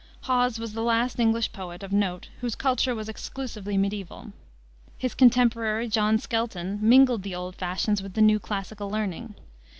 [0.21, 4.31] Hawes was the last English poet of note whose culture was exclusively mediaeval.
[4.97, 9.35] His contemporary, John Skelton, mingled the old fashions with the new classical learning.